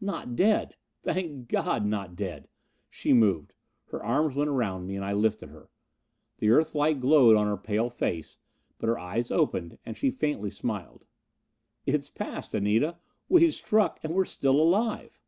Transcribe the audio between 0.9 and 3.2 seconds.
Thank God, not dead! She